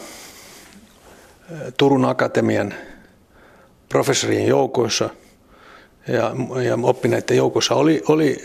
Turun 1.78 2.06
Akatemian 2.06 2.74
professorien 3.90 4.48
joukoissa 4.48 5.10
ja, 6.08 6.32
ja 6.63 6.78
oppineiden 6.84 7.38
joukossa 7.38 7.76
oli, 7.76 8.04
oli 8.08 8.44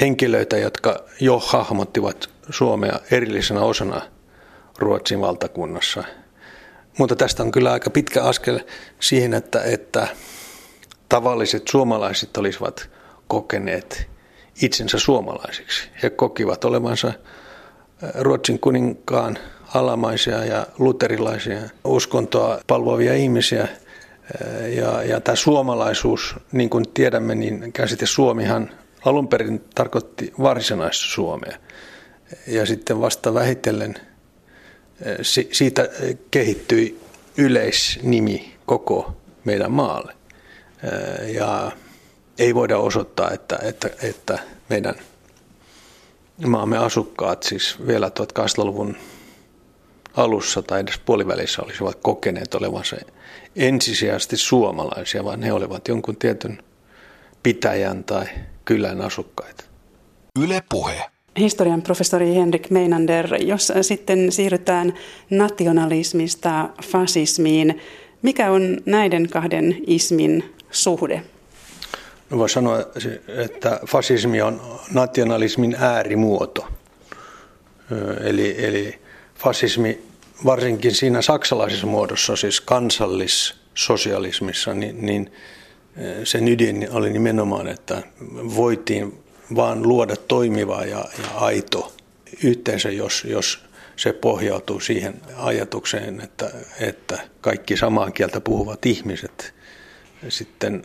henkilöitä, 0.00 0.56
jotka 0.56 1.04
jo 1.20 1.38
hahmottivat 1.38 2.30
Suomea 2.50 3.00
erillisenä 3.10 3.60
osana 3.60 4.02
Ruotsin 4.78 5.20
valtakunnassa. 5.20 6.04
Mutta 6.98 7.16
tästä 7.16 7.42
on 7.42 7.52
kyllä 7.52 7.72
aika 7.72 7.90
pitkä 7.90 8.22
askel 8.22 8.60
siihen, 9.00 9.34
että, 9.34 9.62
että 9.62 10.08
tavalliset 11.08 11.68
suomalaiset 11.68 12.36
olisivat 12.36 12.90
kokeneet 13.28 14.08
itsensä 14.62 14.98
suomalaisiksi. 14.98 15.88
He 16.02 16.10
kokivat 16.10 16.64
olevansa 16.64 17.12
Ruotsin 18.14 18.58
kuninkaan 18.58 19.38
alamaisia 19.74 20.44
ja 20.44 20.66
luterilaisia 20.78 21.60
uskontoa 21.84 22.60
palvovia 22.66 23.14
ihmisiä. 23.14 23.68
Ja, 24.76 25.02
ja 25.02 25.20
tämä 25.20 25.36
suomalaisuus, 25.36 26.34
niin 26.52 26.70
kuin 26.70 26.84
tiedämme, 26.94 27.34
niin 27.34 27.72
käsite 27.72 28.06
Suomihan 28.06 28.70
alun 29.04 29.28
perin 29.28 29.64
tarkoitti 29.74 30.32
varsinaista 30.42 31.06
Suomea. 31.06 31.58
Ja 32.46 32.66
sitten 32.66 33.00
vasta 33.00 33.34
vähitellen 33.34 33.94
siitä 35.52 35.88
kehittyi 36.30 37.00
yleisnimi 37.36 38.54
koko 38.66 39.16
meidän 39.44 39.72
maalle. 39.72 40.14
Ja 41.34 41.72
ei 42.38 42.54
voida 42.54 42.78
osoittaa, 42.78 43.30
että, 43.30 43.58
että, 43.62 43.90
että 44.02 44.38
meidän 44.68 44.94
maamme 46.46 46.78
asukkaat 46.78 47.42
siis 47.42 47.86
vielä 47.86 48.10
1800-luvun 48.38 48.96
alussa 50.18 50.62
tai 50.62 50.80
edes 50.80 50.98
puolivälissä 51.06 51.62
olisivat 51.62 51.98
kokeneet 52.02 52.54
olevansa 52.54 52.96
ensisijaisesti 53.56 54.36
suomalaisia, 54.36 55.24
vaan 55.24 55.42
he 55.42 55.52
olivat 55.52 55.88
jonkun 55.88 56.16
tietyn 56.16 56.58
pitäjän 57.42 58.04
tai 58.04 58.26
kylän 58.64 59.00
asukkaita. 59.00 59.64
Yle 60.42 60.62
puhe. 60.68 61.02
Historian 61.38 61.82
professori 61.82 62.34
Henrik 62.34 62.70
Meinander, 62.70 63.42
jos 63.42 63.72
sitten 63.82 64.32
siirrytään 64.32 64.94
nationalismista 65.30 66.68
fasismiin, 66.82 67.80
Mikä 68.22 68.50
on 68.50 68.78
näiden 68.86 69.28
kahden 69.28 69.76
ismin 69.86 70.54
suhde? 70.70 71.22
No 72.30 72.38
voi 72.38 72.48
sanoa, 72.48 72.78
että 73.28 73.80
fasismi 73.86 74.42
on 74.42 74.60
nationalismin 74.92 75.76
äärimuoto. 75.78 76.66
Eli, 78.24 78.64
eli 78.64 78.98
fasismi 79.34 80.02
varsinkin 80.44 80.94
siinä 80.94 81.22
saksalaisessa 81.22 81.86
muodossa, 81.86 82.36
siis 82.36 82.60
kansallissosialismissa, 82.60 84.74
niin, 84.74 85.06
niin 85.06 85.32
sen 86.24 86.48
ydin 86.48 86.88
oli 86.90 87.10
nimenomaan, 87.10 87.68
että 87.68 88.02
voitiin 88.56 89.24
vaan 89.56 89.82
luoda 89.82 90.16
toimiva 90.16 90.84
ja, 90.84 91.04
ja 91.22 91.28
aito 91.34 91.92
yhteensä, 92.44 92.90
jos, 92.90 93.24
jos 93.24 93.64
se 93.96 94.12
pohjautuu 94.12 94.80
siihen 94.80 95.14
ajatukseen, 95.36 96.20
että, 96.20 96.50
että 96.80 97.18
kaikki 97.40 97.76
samaa 97.76 98.10
kieltä 98.10 98.40
puhuvat 98.40 98.86
ihmiset 98.86 99.54
sitten 100.28 100.82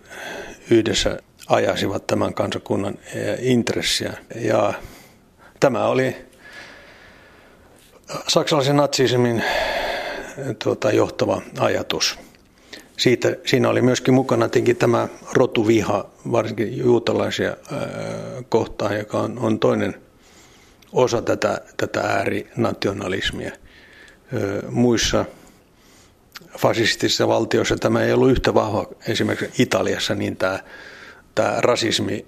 yhdessä 0.70 1.20
ajasivat 1.48 2.08
tämän 2.08 2.34
kansakunnan 2.34 3.00
intressiä. 3.40 4.14
Ja 4.36 4.74
tämä 5.60 5.86
oli 5.86 6.16
saksalaisen 8.28 8.76
natsismin 8.76 9.44
tuota, 10.64 10.92
johtava 10.92 11.42
ajatus. 11.60 12.20
Siitä, 12.98 13.36
siinä 13.46 13.70
oli 13.70 13.82
myöskin 13.82 14.14
mukana 14.14 14.48
tietenkin 14.50 14.76
tämä 14.76 15.08
rotuviha, 15.34 16.10
varsinkin 16.32 16.78
juutalaisia 16.78 17.50
ää, 17.50 17.80
kohtaan, 18.50 18.98
joka 18.98 19.20
on, 19.20 19.40
on 19.40 19.60
toinen 19.60 19.96
osa 20.92 21.22
tätä, 21.22 21.62
tätä 21.78 22.02
äärinationalismia. 22.02 23.52
Ää, 23.52 24.70
muissa 24.70 25.26
fasistisissa 26.58 27.28
valtioissa 27.28 27.76
tämä 27.76 28.04
ei 28.04 28.14
ollut 28.14 28.32
yhtä 28.32 28.54
vahva. 28.54 28.86
Esimerkiksi 29.08 29.64
Italiassa 29.64 30.16
niin 30.16 30.38
tämä, 30.38 30.60
tämä 31.36 31.56
rasismi 31.60 32.26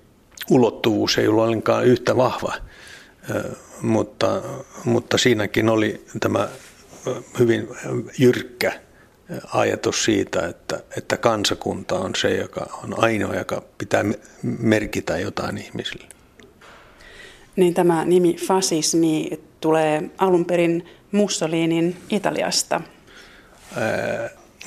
ulottuvuus 0.49 1.17
ei 1.17 1.27
ollut 1.27 1.43
ollenkaan 1.43 1.85
yhtä 1.85 2.17
vahva, 2.17 2.53
mutta, 3.81 4.41
mutta 4.83 5.17
siinäkin 5.17 5.69
oli 5.69 6.05
tämä 6.19 6.49
hyvin 7.39 7.67
jyrkkä 8.19 8.79
ajatus 9.53 10.03
siitä, 10.03 10.47
että, 10.47 10.83
että 10.97 11.17
kansakunta 11.17 11.95
on 11.95 12.15
se, 12.15 12.35
joka 12.35 12.79
on 12.83 13.03
ainoa, 13.03 13.35
joka 13.35 13.63
pitää 13.77 14.03
merkitä 14.43 15.17
jotain 15.17 15.57
ihmisille. 15.57 16.05
Niin 17.55 17.73
tämä 17.73 18.05
nimi 18.05 18.35
fasismi 18.47 19.29
tulee 19.61 20.09
alun 20.17 20.45
perin 20.45 20.85
Mussolinin 21.11 21.97
Italiasta. 22.09 22.81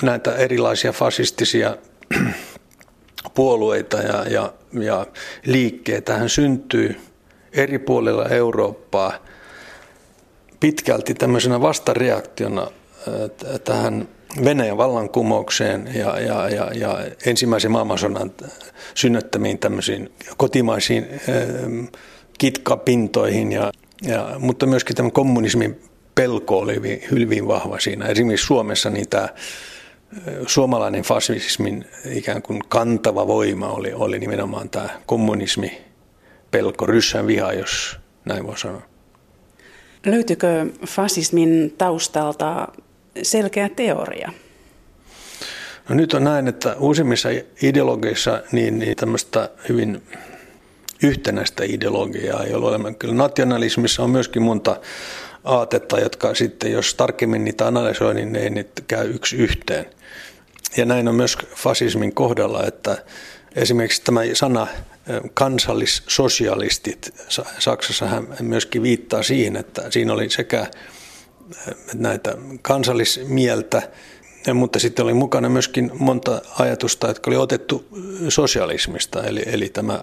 Näitä 0.01 0.35
erilaisia 0.35 0.91
fasistisia 0.91 1.77
puolueita 3.35 3.97
ja, 3.97 4.25
ja, 4.29 4.53
ja 4.73 5.07
liikkeitä 5.45 6.17
hän 6.17 6.29
syntyy 6.29 7.08
eri 7.63 7.79
puolilla 7.79 8.25
Eurooppaa 8.25 9.13
pitkälti 10.59 11.13
tämmöisenä 11.13 11.61
vastareaktiona 11.61 12.71
tähän 13.63 14.07
Venäjän 14.43 14.77
vallankumoukseen 14.77 15.89
ja, 15.93 16.19
ja, 16.19 16.49
ja, 16.49 16.71
ja 16.73 16.97
ensimmäisen 17.25 17.71
maailmansodan 17.71 18.31
synnyttämiin 18.95 19.59
tämmöisiin 19.59 20.11
kotimaisiin 20.37 21.07
kitkapintoihin, 22.37 23.51
ja, 23.51 23.71
ja, 24.01 24.35
mutta 24.39 24.65
myöskin 24.65 24.95
tämän 24.95 25.11
kommunismin 25.11 25.81
pelko 26.15 26.59
oli 26.59 27.01
hyvin, 27.11 27.47
vahva 27.47 27.79
siinä. 27.79 28.05
Esimerkiksi 28.05 28.45
Suomessa 28.45 28.89
niin 28.89 29.09
tämä 29.09 29.29
suomalainen 30.47 31.03
fasismin 31.03 31.85
ikään 32.11 32.41
kuin 32.41 32.59
kantava 32.69 33.27
voima 33.27 33.67
oli, 33.67 33.93
oli 33.93 34.19
nimenomaan 34.19 34.69
tämä 34.69 34.89
kommunismi, 35.05 35.88
pelko, 36.51 36.85
ryssän 36.85 37.27
viha, 37.27 37.53
jos 37.53 37.97
näin 38.25 38.47
voi 38.47 38.57
sanoa. 38.57 38.81
Löytyykö 40.05 40.65
fasismin 40.87 41.75
taustalta 41.77 42.67
selkeä 43.21 43.69
teoria? 43.69 44.31
No 45.89 45.95
nyt 45.95 46.13
on 46.13 46.23
näin, 46.23 46.47
että 46.47 46.75
uusimmissa 46.79 47.29
ideologeissa 47.63 48.43
niin, 48.51 48.79
niin 48.79 48.97
tämmöistä 48.97 49.49
hyvin 49.69 50.03
yhtenäistä 51.03 51.63
ideologiaa 51.63 52.43
ei 52.43 52.53
ole 52.53 52.67
olemassa. 52.67 52.97
Kyllä 52.97 53.13
nationalismissa 53.13 54.03
on 54.03 54.09
myöskin 54.09 54.41
monta 54.41 54.79
aatetta, 55.43 55.99
jotka 55.99 56.33
sitten, 56.33 56.71
jos 56.71 56.95
tarkemmin 56.95 57.43
niitä 57.43 57.67
analysoi, 57.67 58.13
niin 58.13 58.33
ne 58.33 58.39
ei 58.39 58.49
niitä 58.49 58.81
käy 58.87 59.09
yksi 59.09 59.35
yhteen. 59.35 59.85
Ja 60.77 60.85
näin 60.85 61.07
on 61.07 61.15
myös 61.15 61.37
fasismin 61.55 62.15
kohdalla, 62.15 62.63
että 62.67 62.97
esimerkiksi 63.55 64.01
tämä 64.03 64.21
sana 64.33 64.67
kansallissosialistit 65.33 67.13
Saksassa 67.59 68.05
hän 68.07 68.27
myöskin 68.41 68.83
viittaa 68.83 69.23
siihen, 69.23 69.55
että 69.55 69.91
siinä 69.91 70.13
oli 70.13 70.29
sekä 70.29 70.67
näitä 71.93 72.37
kansallismieltä, 72.61 73.91
mutta 74.53 74.79
sitten 74.79 75.05
oli 75.05 75.13
mukana 75.13 75.49
myöskin 75.49 75.91
monta 75.99 76.41
ajatusta, 76.59 77.07
jotka 77.07 77.29
oli 77.29 77.37
otettu 77.37 77.87
sosialismista, 78.29 79.23
eli, 79.23 79.43
eli 79.45 79.69
tämä 79.69 79.99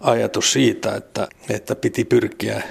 ajatus 0.00 0.52
siitä, 0.52 0.94
että, 0.94 1.28
että 1.50 1.74
piti 1.74 2.04
pyrkiä 2.04 2.62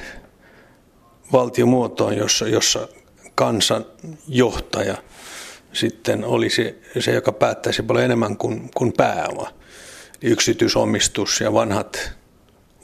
valtiomuotoon, 1.33 2.17
jossa, 2.17 2.47
jossa 2.47 2.87
kansan 3.35 3.85
johtaja 4.27 4.97
sitten 5.73 6.25
olisi 6.25 6.81
se, 6.99 7.11
joka 7.11 7.31
päättäisi 7.31 7.83
paljon 7.83 8.05
enemmän 8.05 8.37
kuin, 8.37 8.69
kuin 8.75 8.93
pääoma. 8.97 9.53
Yksityisomistus 10.21 11.41
ja 11.41 11.53
vanhat 11.53 12.11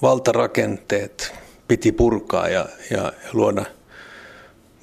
valtarakenteet 0.02 1.34
piti 1.68 1.92
purkaa 1.92 2.48
ja, 2.48 2.66
ja 2.92 3.14
luoda 3.34 3.66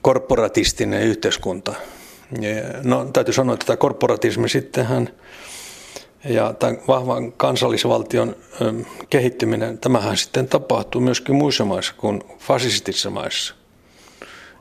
korporatistinen 0.03 1.03
yhteiskunta. 1.03 1.75
No 2.83 3.05
täytyy 3.05 3.35
sanoa, 3.35 3.55
että 3.55 3.67
tämä 3.67 3.77
korporatismi 3.77 4.49
sittenhän 4.49 5.09
ja 6.25 6.53
tämän 6.53 6.79
vahvan 6.89 7.33
kansallisvaltion 7.33 8.37
kehittyminen, 9.11 9.79
tämähän 9.79 10.17
sitten 10.17 10.49
tapahtuu 10.49 11.01
myöskin 11.01 11.35
muissa 11.35 11.65
maissa 11.65 11.95
kuin 11.97 12.23
fasistisissa 12.39 13.11
maissa. 13.11 13.55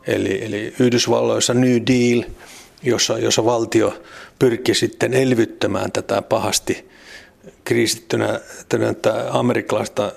Eli, 0.08 0.46
eli 0.46 0.74
Yhdysvalloissa 0.80 1.54
New 1.54 1.78
Deal, 1.88 2.24
jossa, 2.84 3.20
jossa 3.20 3.46
valtio 3.46 4.02
pyrki 4.40 4.74
sitten 4.74 5.14
elvyttämään 5.14 5.92
tätä 5.92 6.22
pahasti 6.22 6.90
kriisittynyt 7.64 9.06
amerikkalaista 9.30 10.12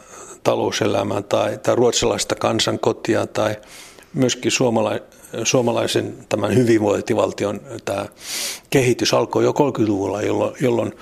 talouselämää 0.44 1.22
tai, 1.22 1.58
tai 1.58 1.76
ruotsalaista 1.76 2.34
kansankotia 2.34 3.26
tai 3.26 3.56
myöskin 4.14 4.52
suomala, 4.52 4.98
suomalaisen 5.44 6.14
tämän 6.28 6.54
hyvinvointivaltion 6.56 7.60
tämä 7.84 8.06
kehitys 8.70 9.14
alkoi 9.14 9.44
jo 9.44 9.52
30-luvulla, 9.52 10.22
jolloin, 10.22 10.54
jolloin, 10.60 10.92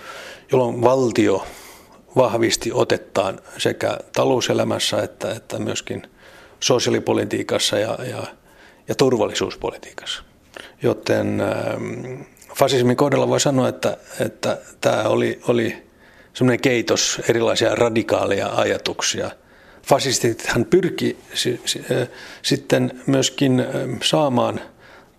jolloin 0.53 0.83
valtio 0.83 1.47
vahvisti 2.17 2.71
otettaan 2.73 3.41
sekä 3.59 3.99
talouselämässä 4.13 5.03
että, 5.03 5.33
että 5.33 5.59
myöskin 5.59 6.03
sosiaalipolitiikassa 6.61 7.79
ja, 7.79 7.99
ja, 8.11 8.23
ja 8.89 8.95
turvallisuuspolitiikassa. 8.95 10.23
Joten 10.83 11.43
fasismin 12.55 12.97
kohdalla 12.97 13.29
voi 13.29 13.41
sanoa, 13.41 13.69
että, 13.69 13.97
että 14.21 14.59
tämä 14.81 15.03
oli, 15.03 15.41
oli 15.49 15.90
semmoinen 16.35 16.61
keitos 16.61 17.21
erilaisia 17.29 17.75
radikaaleja 17.75 18.49
ajatuksia. 18.49 19.31
Fasistithan 19.87 20.65
pyrki 20.65 21.17
sitten 22.43 23.03
myöskin 23.07 23.65
saamaan 24.03 24.61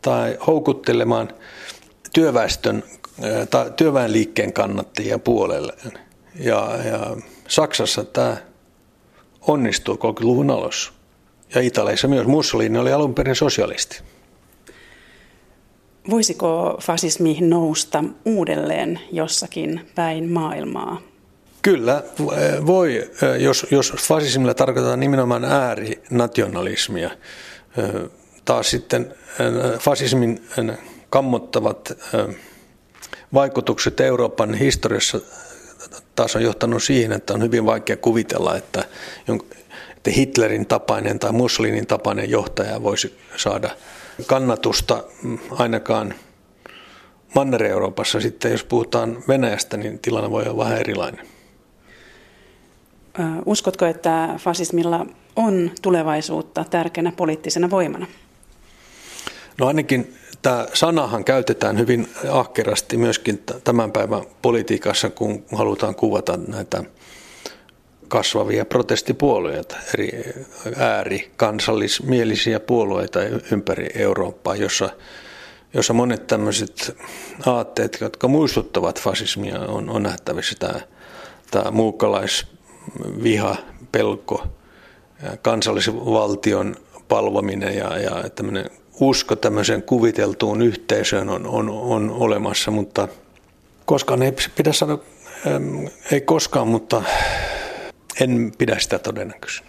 tai 0.02 0.38
houkuttelemaan 0.48 1.34
työväestön 2.14 2.84
tai 3.50 3.72
työväenliikkeen 3.76 4.54
kannattajia 4.54 5.20
puolelle. 5.20 5.74
Ja, 6.40 6.78
ja 6.86 7.18
Saksassa 7.48 8.04
tämä 8.04 8.38
onnistui 9.42 9.96
30-luvun 9.96 10.52
alussa. 10.52 10.94
Ja 11.56 11.62
Italiassa 11.62 12.08
myös 12.08 12.28
Mussolini 12.28 12.78
oli 12.78 12.94
alun 12.94 13.16
perin 13.16 13.36
sosialisti. 13.36 14.02
Voisiko 16.10 16.78
fasismi 16.82 17.38
nousta 17.42 18.04
uudelleen 18.26 19.00
jossakin 19.12 19.90
päin 19.96 20.30
maailmaa? 20.30 21.02
Kyllä, 21.62 22.04
voi. 22.66 23.12
Jos, 23.40 23.68
jos 23.72 23.94
fasismilla 24.08 24.54
tarkoitetaan 24.54 25.00
nimenomaan 25.00 25.46
äärinationalismia, 25.46 27.10
taas 28.46 28.70
sitten 28.70 29.16
fasismin 29.80 30.44
kammottavat 31.10 31.92
vaikutukset 33.34 34.00
Euroopan 34.00 34.54
historiassa 34.54 35.20
taas 36.16 36.36
on 36.36 36.44
johtanut 36.44 36.84
siihen, 36.84 37.12
että 37.12 37.34
on 37.34 37.42
hyvin 37.42 37.66
vaikea 37.66 37.98
kuvitella, 37.98 38.58
että, 38.58 38.86
että 39.98 40.12
Hitlerin 40.12 40.66
tapainen 40.66 41.20
tai 41.20 41.32
Mussolinin 41.32 41.88
tapainen 41.88 42.30
johtaja 42.30 42.84
voisi 42.84 43.18
saada 43.38 43.70
kannatusta 44.28 45.04
mm, 45.24 45.40
ainakaan 45.52 46.14
Manner-Euroopassa 47.36 48.22
sitten, 48.22 48.52
jos 48.52 48.64
puhutaan 48.64 49.24
Venäjästä, 49.28 49.78
niin 49.78 50.00
tilanne 50.00 50.32
voi 50.32 50.44
olla 50.44 50.64
vähän 50.64 50.78
erilainen. 50.78 51.28
Uskotko, 53.46 53.86
että 53.86 54.30
fasismilla 54.38 55.06
on 55.36 55.72
tulevaisuutta 55.82 56.66
tärkeänä 56.70 57.12
poliittisena 57.18 57.70
voimana? 57.70 58.08
No 59.60 59.68
ainakin 59.68 60.16
tämä 60.42 60.68
sanahan 60.74 61.24
käytetään 61.24 61.78
hyvin 61.78 62.08
ahkerasti 62.30 62.98
myöskin 62.98 63.44
tämän 63.64 63.92
päivän 63.92 64.22
politiikassa, 64.42 65.10
kun 65.10 65.46
halutaan 65.56 65.96
kuvata 65.96 66.40
näitä 66.48 66.84
kasvavia 68.12 68.66
protestipuolueita, 68.66 69.76
eri 69.94 70.34
ääri 70.78 71.32
kansallismielisiä 71.38 72.60
puolueita 72.60 73.20
ympäri 73.52 73.88
Eurooppaa, 73.96 74.56
jossa, 74.56 74.90
jossa 75.74 75.94
monet 75.94 76.28
tämmöiset 76.28 76.98
aatteet, 77.46 77.98
jotka 78.02 78.28
muistuttavat 78.28 79.02
fasismia, 79.02 79.60
on, 79.60 79.90
on 79.90 80.04
nähtävissä. 80.04 80.56
Tämä, 80.60 80.82
tämä 81.52 81.72
muukalaisviha, 81.72 83.56
pelko, 83.92 84.48
kansallisvaltion 85.42 86.76
palvominen 87.08 87.76
ja, 87.76 87.98
ja 87.98 88.30
tämmöinen 88.36 88.66
usko 89.00 89.36
tämmöiseen 89.36 89.84
kuviteltuun 89.84 90.62
yhteisöön 90.62 91.30
on, 91.30 91.48
on, 91.48 91.70
on 91.70 92.12
olemassa, 92.12 92.72
mutta 92.72 93.08
koskaan 93.86 94.22
ei 94.22 94.34
pidä 94.56 94.74
sanoa, 94.74 95.00
ei 96.12 96.22
koskaan, 96.22 96.68
mutta 96.68 97.04
en 98.22 98.52
pidä 98.58 98.80
sitä 98.80 99.00
todennäköisenä. 99.00 99.68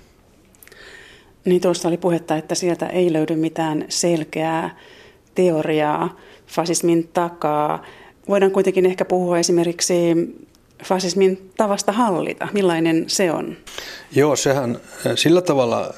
Niin 1.45 1.61
tuossa 1.61 1.89
oli 1.89 1.97
puhetta, 1.97 2.37
että 2.37 2.55
sieltä 2.55 2.87
ei 2.87 3.13
löydy 3.13 3.37
mitään 3.37 3.85
selkeää 3.89 4.77
teoriaa 5.35 6.17
fasismin 6.47 7.09
takaa. 7.09 7.83
Voidaan 8.29 8.53
kuitenkin 8.53 8.87
ehkä 8.87 9.05
puhua 9.05 9.39
esimerkiksi 9.39 9.95
fasismin 10.85 11.51
tavasta 11.57 11.93
hallita. 11.93 12.49
Millainen 12.53 13.05
se 13.07 13.33
on? 13.33 13.57
Joo, 14.15 14.37
sehän 14.37 14.81
sillä 15.15 15.41
tavalla 15.41 15.95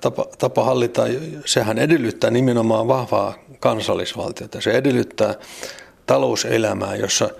tapa, 0.00 0.26
tapa 0.38 0.64
hallita, 0.64 1.02
sehän 1.44 1.78
edellyttää 1.78 2.30
nimenomaan 2.30 2.88
vahvaa 2.88 3.34
kansallisvaltiota. 3.60 4.60
Se 4.60 4.70
edellyttää 4.70 5.34
talouselämää, 6.06 6.96
jossa, 6.96 7.30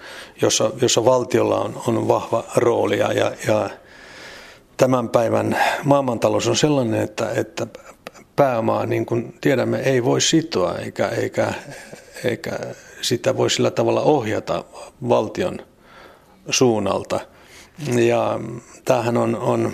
jossa, 0.43 0.71
jossa 0.83 1.05
valtiolla 1.05 1.61
on, 1.61 1.83
on 1.87 2.09
vahva 2.09 2.45
rooli 2.57 2.99
ja, 2.99 3.13
ja 3.47 3.71
tämän 4.77 5.09
päivän 5.09 5.59
maailmantalous 5.85 6.49
on 6.49 6.57
sellainen, 6.57 7.03
että, 7.03 7.31
että 7.31 7.67
pääomaa, 8.37 8.87
niin 8.87 9.07
kuin 9.07 9.39
tiedämme, 9.41 9.79
ei 9.79 10.05
voi 10.05 10.21
sitoa 10.21 10.79
eikä, 10.79 11.09
eikä, 11.09 11.53
eikä 12.25 12.59
sitä 13.03 13.37
voi 13.37 13.51
sillä 13.51 13.71
tavalla 13.71 14.03
ohjata 14.03 14.65
valtion 15.09 15.59
suunnalta. 16.51 17.21
Ja 18.07 18.41
tämähän 18.85 19.17
on, 19.17 19.37
on 19.37 19.73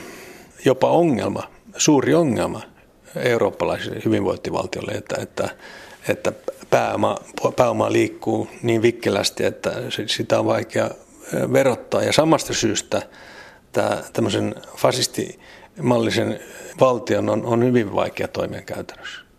jopa 0.65 0.91
ongelma, 0.91 1.43
suuri 1.77 2.15
ongelma 2.15 2.63
eurooppalaisille 3.17 4.03
hyvinvointivaltiolle, 4.05 4.93
että, 4.93 5.17
että, 5.23 5.49
että 6.09 6.33
pääoma, 6.71 7.17
pääoma 7.57 7.93
liikkuu 7.93 8.49
niin 8.63 8.83
vikkelästi, 8.83 9.45
että 9.45 9.73
sitä 10.07 10.39
on 10.39 10.47
vaikea 10.47 10.91
verottaa. 11.53 12.03
Ja 12.03 12.13
samasta 12.13 12.55
syystä 12.55 13.03
tämä 13.73 14.03
tämmöisen 14.13 14.55
fasistimallisen 14.77 16.41
valtion 16.81 17.31
on, 17.31 17.47
on 17.47 17.65
hyvin 17.65 17.95
vaikea 17.95 18.29
toimia 18.29 18.63
käytännössä. 18.63 19.30